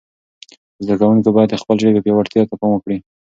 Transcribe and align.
زده 0.85 0.95
کوونکي 0.99 1.29
باید 1.35 1.49
د 1.51 1.55
خپلې 1.61 1.79
ژبې 1.85 2.03
پياوړتیا 2.03 2.41
ته 2.49 2.55
پام 2.59 2.71
وکړي. 2.73 2.97